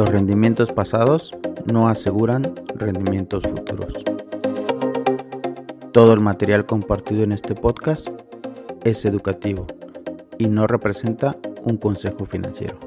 [0.00, 1.36] Los rendimientos pasados
[1.70, 4.02] no aseguran rendimientos futuros.
[5.92, 8.08] Todo el material compartido en este podcast
[8.82, 9.66] es educativo
[10.38, 12.78] y no representa un consejo financiero.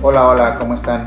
[0.00, 1.06] Hola, hola, ¿cómo están?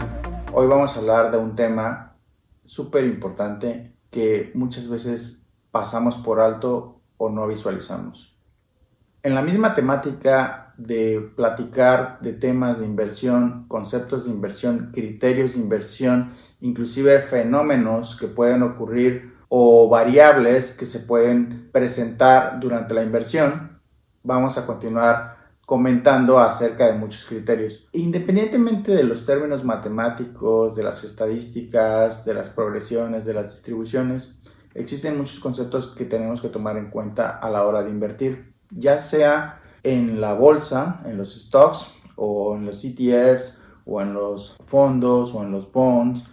[0.52, 2.18] Hoy vamos a hablar de un tema
[2.66, 8.37] súper importante que muchas veces pasamos por alto o no visualizamos.
[9.27, 15.60] En la misma temática de platicar de temas de inversión, conceptos de inversión, criterios de
[15.60, 23.82] inversión, inclusive fenómenos que pueden ocurrir o variables que se pueden presentar durante la inversión,
[24.24, 27.90] vamos a continuar comentando acerca de muchos criterios.
[27.91, 34.40] Independientemente de los términos matemáticos, de las estadísticas, de las progresiones, de las distribuciones,
[34.74, 38.98] existen muchos conceptos que tenemos que tomar en cuenta a la hora de invertir ya
[38.99, 45.34] sea en la bolsa, en los stocks o en los ETFs o en los fondos
[45.34, 46.26] o en los bonds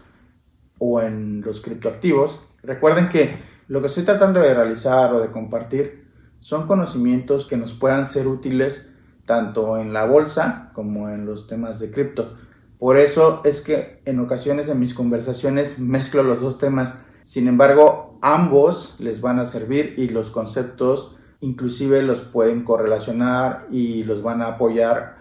[0.78, 2.44] o en los criptoactivos.
[2.62, 6.08] Recuerden que lo que estoy tratando de realizar o de compartir
[6.40, 8.90] son conocimientos que nos puedan ser útiles
[9.24, 12.36] tanto en la bolsa como en los temas de cripto.
[12.78, 17.00] Por eso es que en ocasiones en mis conversaciones mezclo los dos temas.
[17.22, 24.02] Sin embargo, ambos les van a servir y los conceptos inclusive los pueden correlacionar y
[24.04, 25.16] los van a apoyar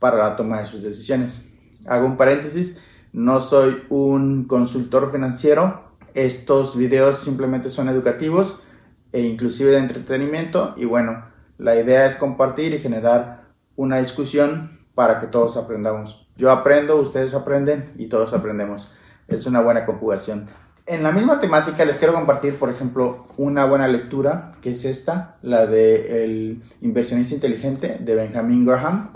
[0.00, 1.48] para la toma de sus decisiones.
[1.86, 2.80] Hago un paréntesis,
[3.12, 5.84] no soy un consultor financiero,
[6.14, 8.64] estos videos simplemente son educativos
[9.12, 11.24] e inclusive de entretenimiento y bueno,
[11.58, 13.44] la idea es compartir y generar
[13.76, 16.28] una discusión para que todos aprendamos.
[16.36, 18.92] Yo aprendo, ustedes aprenden y todos aprendemos.
[19.28, 20.48] Es una buena conjugación.
[20.90, 25.36] En la misma temática les quiero compartir, por ejemplo, una buena lectura, que es esta,
[25.42, 29.10] la de El inversionista inteligente de Benjamin Graham.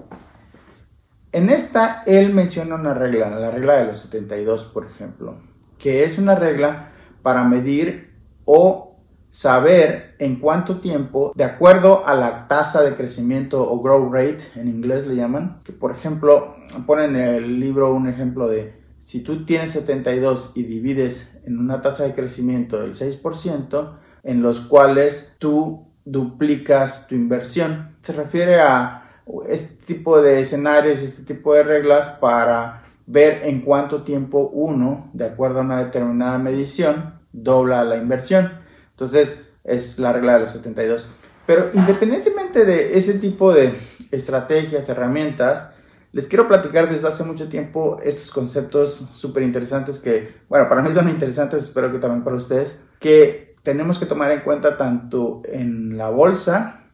[1.33, 5.39] En esta él menciona una regla, la regla de los 72, por ejemplo,
[5.79, 6.91] que es una regla
[7.23, 8.13] para medir
[8.45, 8.99] o
[9.31, 14.69] saber en cuánto tiempo, de acuerdo a la tasa de crecimiento o growth rate, en
[14.69, 16.55] inglés le llaman, que por ejemplo,
[16.85, 21.83] ponen en el libro un ejemplo de si tú tienes 72 y divides en una
[21.83, 27.97] tasa de crecimiento del 6%, en los cuales tú duplicas tu inversión.
[28.01, 29.11] Se refiere a
[29.49, 35.25] este tipo de escenarios, este tipo de reglas para ver en cuánto tiempo uno, de
[35.25, 38.53] acuerdo a una determinada medición, dobla la inversión.
[38.91, 41.11] Entonces, es la regla de los 72.
[41.45, 43.75] Pero independientemente de ese tipo de
[44.13, 45.71] estrategias, herramientas,
[46.13, 50.93] les quiero platicar desde hace mucho tiempo estos conceptos súper interesantes que, bueno, para mí
[50.93, 55.97] son interesantes, espero que también para ustedes, que tenemos que tomar en cuenta tanto en
[55.97, 56.85] la bolsa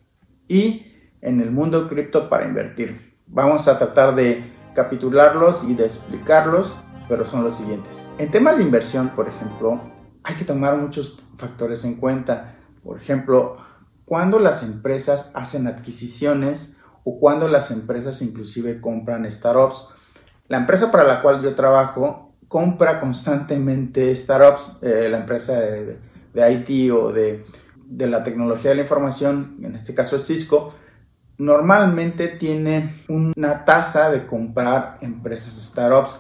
[0.47, 0.87] y
[1.21, 3.17] en el mundo cripto para invertir.
[3.27, 6.77] Vamos a tratar de capitularlos y de explicarlos,
[7.09, 8.09] pero son los siguientes.
[8.19, 9.81] En temas de inversión, por ejemplo,
[10.23, 12.57] hay que tomar muchos factores en cuenta.
[12.85, 13.57] Por ejemplo,
[14.05, 16.78] cuando las empresas hacen adquisiciones,
[17.09, 19.89] o cuando las empresas inclusive compran startups.
[20.49, 25.99] La empresa para la cual yo trabajo compra constantemente startups, eh, la empresa de,
[26.35, 27.47] IT o de,
[27.87, 30.75] de la tecnología de la información, en este caso es Cisco,
[31.39, 36.15] normalmente tiene una tasa de comprar empresas startups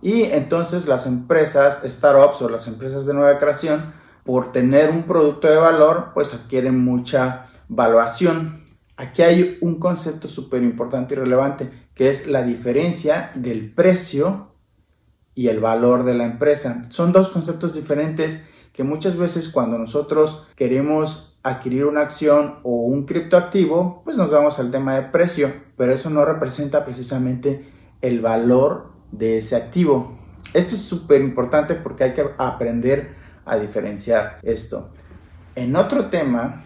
[0.00, 3.92] y entonces las empresas startups o las empresas de nueva creación
[4.24, 8.61] por tener un producto de valor pues adquieren mucha valuación
[9.02, 14.52] aquí hay un concepto súper importante y relevante, que es la diferencia del precio
[15.34, 16.82] y el valor de la empresa.
[16.90, 23.04] Son dos conceptos diferentes que muchas veces cuando nosotros queremos adquirir una acción o un
[23.04, 27.68] criptoactivo, pues nos vamos al tema de precio, pero eso no representa precisamente
[28.00, 30.18] el valor de ese activo.
[30.54, 33.14] Esto es súper importante porque hay que aprender
[33.44, 34.90] a diferenciar esto.
[35.54, 36.64] En otro tema,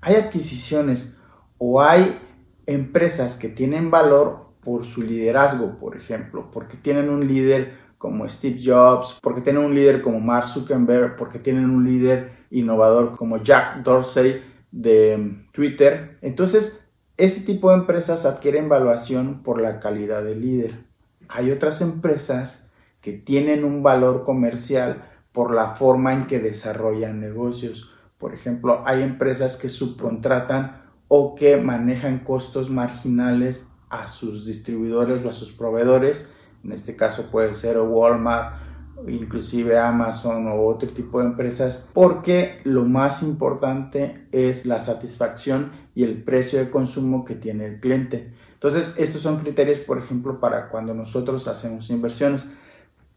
[0.00, 1.15] hay adquisiciones
[1.58, 2.18] o hay
[2.66, 8.58] empresas que tienen valor por su liderazgo, por ejemplo, porque tienen un líder como Steve
[8.62, 13.82] Jobs, porque tienen un líder como Mark Zuckerberg, porque tienen un líder innovador como Jack
[13.82, 16.18] Dorsey, de Twitter.
[16.20, 16.86] Entonces,
[17.16, 20.84] ese tipo de empresas adquieren valuación por la calidad del líder.
[21.28, 22.70] Hay otras empresas
[23.00, 27.90] que tienen un valor comercial por la forma en que desarrollan negocios.
[28.18, 35.30] Por ejemplo, hay empresas que subcontratan o que manejan costos marginales a sus distribuidores o
[35.30, 36.30] a sus proveedores.
[36.64, 38.56] En este caso puede ser Walmart,
[39.06, 46.04] inclusive Amazon o otro tipo de empresas, porque lo más importante es la satisfacción y
[46.04, 48.32] el precio de consumo que tiene el cliente.
[48.54, 52.50] Entonces, estos son criterios, por ejemplo, para cuando nosotros hacemos inversiones.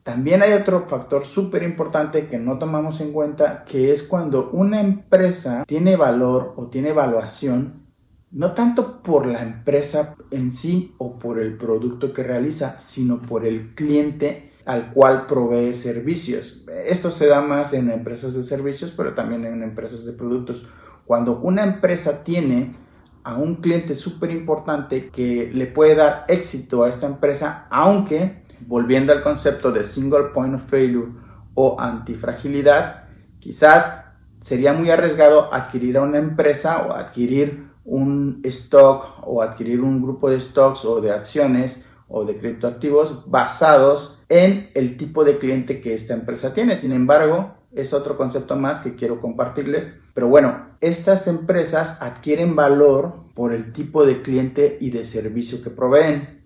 [0.04, 4.82] También hay otro factor súper importante que no tomamos en cuenta, que es cuando una
[4.82, 7.84] empresa tiene valor o tiene evaluación,
[8.32, 13.46] no tanto por la empresa en sí o por el producto que realiza, sino por
[13.46, 16.64] el cliente al cual provee servicios.
[16.86, 20.68] Esto se da más en empresas de servicios, pero también en empresas de productos.
[21.06, 22.76] Cuando una empresa tiene
[23.24, 29.14] a un cliente súper importante que le puede dar éxito a esta empresa, aunque, volviendo
[29.14, 31.08] al concepto de single point of failure
[31.54, 33.06] o antifragilidad,
[33.40, 34.06] quizás
[34.40, 40.30] sería muy arriesgado adquirir a una empresa o adquirir un stock o adquirir un grupo
[40.30, 45.94] de stocks o de acciones o de criptoactivos basados en el tipo de cliente que
[45.94, 46.76] esta empresa tiene.
[46.76, 49.94] Sin embargo, es otro concepto más que quiero compartirles.
[50.14, 55.70] Pero bueno, estas empresas adquieren valor por el tipo de cliente y de servicio que
[55.70, 56.39] proveen.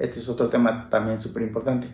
[0.00, 1.86] Este es otro tema también súper importante.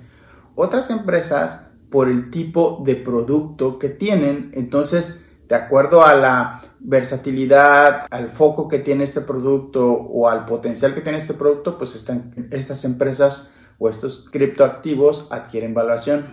[0.55, 4.51] Otras empresas por el tipo de producto que tienen.
[4.55, 10.95] Entonces, de acuerdo a la versatilidad, al foco que tiene este producto o al potencial
[10.95, 16.27] que tiene este producto, pues están, estas empresas o estos criptoactivos adquieren valuación.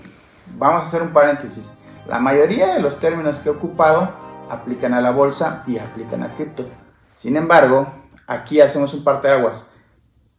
[0.57, 1.73] Vamos a hacer un paréntesis.
[2.07, 4.13] La mayoría de los términos que he ocupado
[4.49, 6.67] aplican a la bolsa y aplican a cripto.
[7.09, 7.87] Sin embargo,
[8.27, 9.71] aquí hacemos un parte de aguas.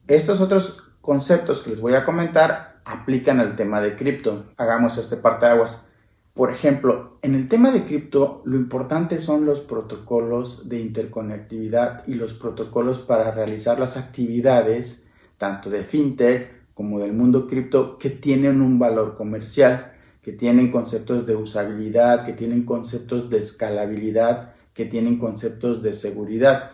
[0.06, 4.46] Estos otros conceptos que les voy a comentar aplican al tema de cripto.
[4.56, 5.86] Hagamos este parte de aguas.
[6.32, 12.14] Por ejemplo, en el tema de cripto, lo importante son los protocolos de interconectividad y
[12.14, 15.06] los protocolos para realizar las actividades,
[15.36, 19.92] tanto de fintech como del mundo cripto, que tienen un valor comercial,
[20.22, 26.70] que tienen conceptos de usabilidad, que tienen conceptos de escalabilidad, que tienen conceptos de seguridad.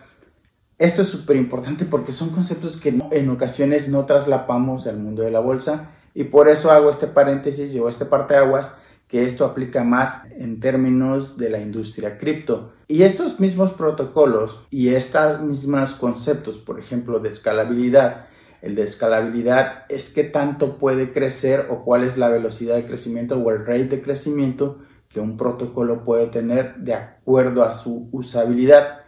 [0.81, 5.29] Esto es súper importante porque son conceptos que en ocasiones no traslapamos al mundo de
[5.29, 8.75] la bolsa y por eso hago este paréntesis o este parte de aguas
[9.07, 12.73] que esto aplica más en términos de la industria cripto.
[12.87, 18.25] Y estos mismos protocolos y estos mismos conceptos, por ejemplo, de escalabilidad,
[18.63, 23.37] el de escalabilidad es qué tanto puede crecer o cuál es la velocidad de crecimiento
[23.37, 24.79] o el rate de crecimiento
[25.09, 29.00] que un protocolo puede tener de acuerdo a su usabilidad.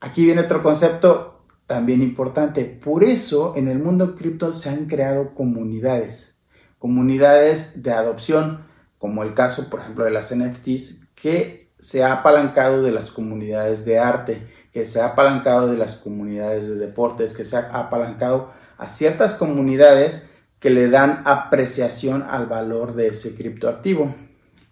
[0.00, 2.64] Aquí viene otro concepto también importante.
[2.64, 6.40] Por eso en el mundo cripto se han creado comunidades,
[6.78, 8.64] comunidades de adopción
[8.98, 13.86] como el caso, por ejemplo, de las NFTs, que se ha apalancado de las comunidades
[13.86, 18.52] de arte, que se ha apalancado de las comunidades de deportes, que se ha apalancado
[18.76, 24.14] a ciertas comunidades que le dan apreciación al valor de ese criptoactivo.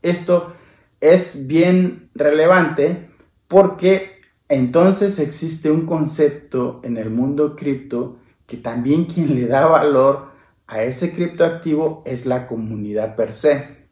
[0.02, 0.52] Esto
[1.00, 3.08] es bien relevante
[3.48, 4.17] porque
[4.48, 10.28] entonces existe un concepto en el mundo cripto que también quien le da valor
[10.66, 13.88] a ese criptoactivo es la comunidad per se.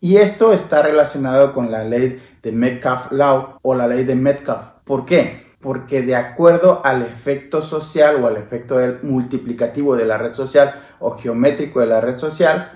[0.00, 4.66] Y esto está relacionado con la ley de Metcalf Law o la ley de Metcalf.
[4.84, 5.52] ¿Por qué?
[5.60, 11.12] Porque de acuerdo al efecto social o al efecto multiplicativo de la red social o
[11.12, 12.72] geométrico de la red social,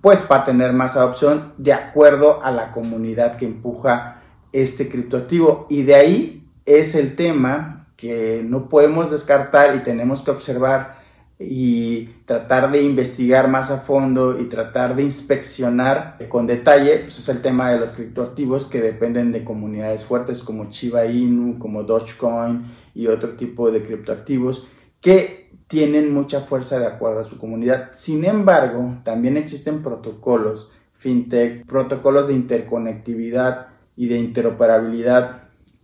[0.00, 5.66] pues va a tener más adopción de acuerdo a la comunidad que empuja este criptoactivo.
[5.68, 11.02] Y de ahí es el tema que no podemos descartar y tenemos que observar
[11.38, 17.28] y tratar de investigar más a fondo y tratar de inspeccionar con detalle, pues es
[17.28, 22.70] el tema de los criptoactivos que dependen de comunidades fuertes como Chiba Inu, como Dogecoin
[22.94, 24.68] y otro tipo de criptoactivos
[25.00, 27.90] que tienen mucha fuerza de acuerdo a su comunidad.
[27.92, 30.70] Sin embargo, también existen protocolos
[31.02, 35.41] fintech, protocolos de interconectividad y de interoperabilidad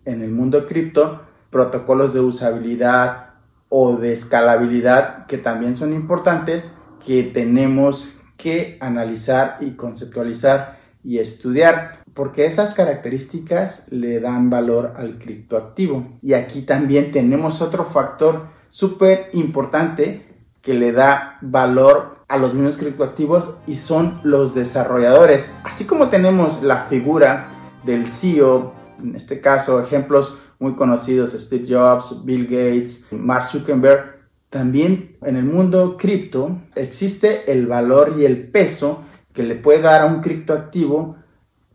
[0.09, 3.29] en el mundo cripto, protocolos de usabilidad,
[3.69, 12.03] o de escalabilidad que también son importantes que tenemos que analizar y conceptualizar y estudiar
[12.15, 19.31] porque esas características le dan valor al criptoactivo y aquí también tenemos otro factor súper
[19.33, 20.27] importante
[20.62, 25.50] que le da valor a los mismos criptoactivos y son los desarrolladores.
[25.65, 27.49] Así como tenemos la figura
[27.85, 34.19] del CEO en este caso ejemplos muy conocidos, Steve Jobs, Bill Gates, Mark Zuckerberg,
[34.50, 40.02] también en el mundo cripto existe el valor y el peso que le puede dar
[40.02, 41.17] a un criptoactivo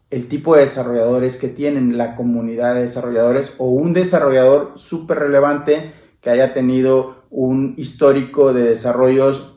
[0.09, 5.93] el tipo de desarrolladores que tienen la comunidad de desarrolladores o un desarrollador súper relevante
[6.21, 9.55] que haya tenido un histórico de desarrollos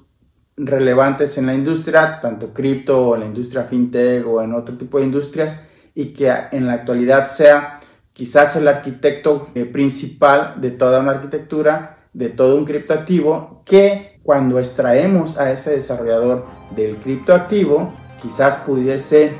[0.56, 4.98] relevantes en la industria, tanto cripto o en la industria fintech o en otro tipo
[4.98, 7.80] de industrias, y que en la actualidad sea
[8.12, 14.58] quizás el arquitecto eh, principal de toda una arquitectura, de todo un criptoactivo, que cuando
[14.58, 16.44] extraemos a ese desarrollador
[16.76, 19.32] del criptoactivo, quizás pudiese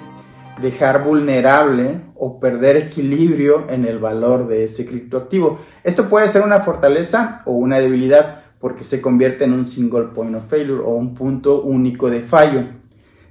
[0.61, 5.61] dejar vulnerable o perder equilibrio en el valor de ese criptoactivo.
[5.85, 10.35] Esto puede ser una fortaleza o una debilidad porque se convierte en un single point
[10.35, 12.65] of failure o un punto único de fallo.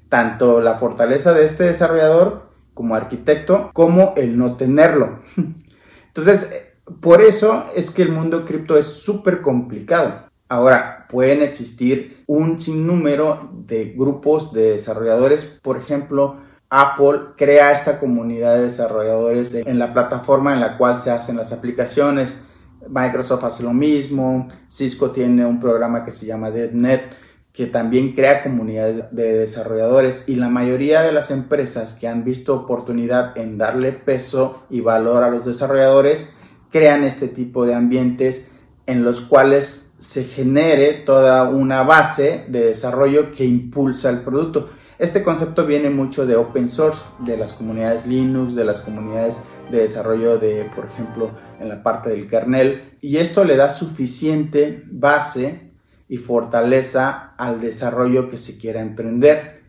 [0.09, 2.44] Tanto la fortaleza de este desarrollador
[2.75, 5.21] como arquitecto como el no tenerlo.
[6.07, 10.25] Entonces, por eso es que el mundo cripto es súper complicado.
[10.47, 16.37] Ahora, pueden existir un sinnúmero de grupos de desarrolladores, por ejemplo,
[16.69, 21.51] Apple crea esta comunidad de desarrolladores en la plataforma en la cual se hacen las
[21.51, 22.43] aplicaciones.
[22.87, 24.47] Microsoft hace lo mismo.
[24.67, 27.24] Cisco tiene un programa que se llama DevNet
[27.55, 32.53] que también crea comunidades de desarrolladores y la mayoría de las empresas que han visto
[32.53, 36.33] oportunidad en darle peso y valor a los desarrolladores
[36.69, 38.51] crean este tipo de ambientes
[38.87, 44.69] en los cuales se genere toda una base de desarrollo que impulsa el producto.
[44.99, 49.79] Este concepto viene mucho de open source, de las comunidades Linux, de las comunidades de
[49.79, 51.31] desarrollo de, por ejemplo,
[51.61, 55.65] en la parte del kernel, y esto le da suficiente base
[56.07, 59.61] y fortaleza al desarrollo que se quiera emprender.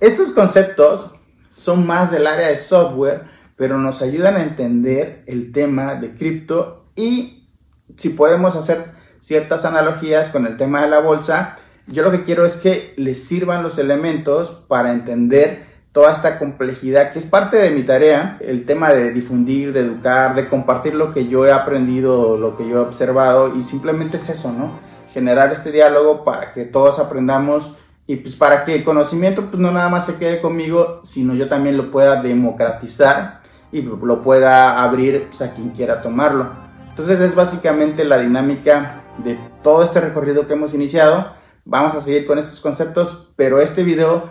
[0.00, 1.16] Estos conceptos
[1.50, 3.22] son más del área de software,
[3.56, 7.48] pero nos ayudan a entender el tema de cripto y
[7.96, 12.44] si podemos hacer ciertas analogías con el tema de la bolsa, yo lo que quiero
[12.44, 17.70] es que les sirvan los elementos para entender toda esta complejidad que es parte de
[17.70, 22.36] mi tarea, el tema de difundir, de educar, de compartir lo que yo he aprendido,
[22.36, 24.72] lo que yo he observado y simplemente es eso, ¿no?
[25.14, 27.72] Generar este diálogo para que todos aprendamos
[28.06, 31.48] y pues para que el conocimiento pues no nada más se quede conmigo, sino yo
[31.48, 33.40] también lo pueda democratizar
[33.72, 36.48] y lo pueda abrir pues, a quien quiera tomarlo.
[36.90, 41.32] Entonces es básicamente la dinámica de todo este recorrido que hemos iniciado
[41.66, 44.28] Vamos a seguir con estos conceptos, pero este video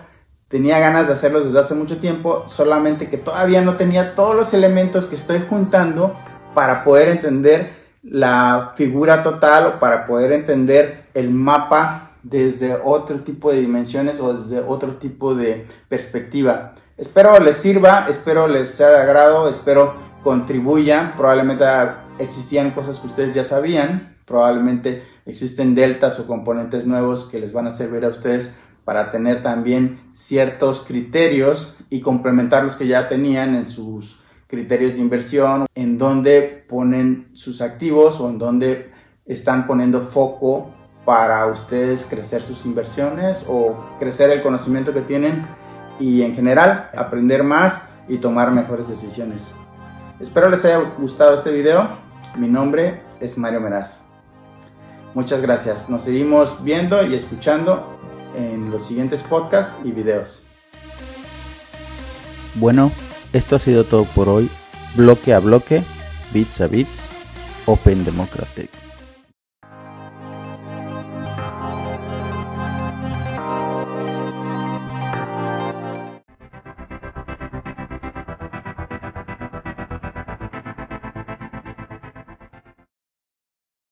[0.49, 4.53] tenía ganas de hacerlos desde hace mucho tiempo, solamente que todavía no tenía todos los
[4.53, 6.15] elementos que estoy juntando
[6.53, 13.61] para poder entender la figura total para poder entender el mapa desde otro tipo de
[13.61, 16.75] dimensiones o desde otro tipo de perspectiva.
[16.97, 19.93] Espero les sirva, espero les sea de agrado, espero
[20.23, 21.15] contribuyan.
[21.17, 21.65] Probablemente
[22.19, 27.67] existían cosas que ustedes ya sabían, probablemente existen deltas o componentes nuevos que les van
[27.67, 28.55] a servir a ustedes
[28.85, 34.19] para tener también ciertos criterios y complementar los que ya tenían en sus
[34.53, 38.91] criterios de inversión, en donde ponen sus activos o en donde
[39.25, 40.69] están poniendo foco
[41.05, 45.43] para ustedes crecer sus inversiones o crecer el conocimiento que tienen
[45.99, 49.55] y en general aprender más y tomar mejores decisiones.
[50.19, 51.87] Espero les haya gustado este video.
[52.37, 54.03] Mi nombre es Mario Meraz.
[55.15, 55.89] Muchas gracias.
[55.89, 57.83] Nos seguimos viendo y escuchando
[58.37, 60.45] en los siguientes podcasts y videos.
[62.53, 62.91] Bueno,
[63.33, 64.49] esto ha sido todo por hoy.
[64.95, 65.83] Bloque a bloque,
[66.31, 67.09] bits a bits,
[67.65, 68.82] Open Democratic.